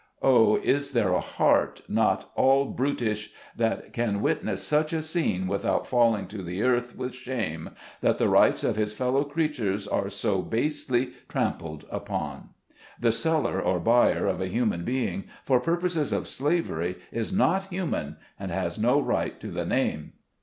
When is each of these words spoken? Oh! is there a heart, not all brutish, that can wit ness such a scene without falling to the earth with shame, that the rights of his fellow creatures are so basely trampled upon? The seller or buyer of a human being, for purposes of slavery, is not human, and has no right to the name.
Oh! 0.23 0.55
is 0.57 0.93
there 0.93 1.13
a 1.13 1.19
heart, 1.19 1.83
not 1.87 2.31
all 2.35 2.65
brutish, 2.65 3.33
that 3.55 3.93
can 3.93 4.19
wit 4.19 4.43
ness 4.43 4.63
such 4.63 4.93
a 4.93 5.01
scene 5.03 5.45
without 5.45 5.85
falling 5.85 6.25
to 6.29 6.41
the 6.41 6.63
earth 6.63 6.95
with 6.95 7.13
shame, 7.13 7.69
that 8.01 8.17
the 8.17 8.27
rights 8.27 8.63
of 8.63 8.77
his 8.77 8.95
fellow 8.95 9.23
creatures 9.23 9.87
are 9.87 10.09
so 10.09 10.41
basely 10.41 11.11
trampled 11.29 11.85
upon? 11.91 12.49
The 12.99 13.11
seller 13.11 13.61
or 13.61 13.79
buyer 13.79 14.25
of 14.25 14.41
a 14.41 14.47
human 14.49 14.83
being, 14.83 15.25
for 15.43 15.59
purposes 15.59 16.11
of 16.11 16.27
slavery, 16.27 16.95
is 17.11 17.31
not 17.31 17.67
human, 17.71 18.17
and 18.39 18.49
has 18.49 18.79
no 18.79 18.99
right 18.99 19.39
to 19.39 19.49
the 19.49 19.67
name. 19.67 20.13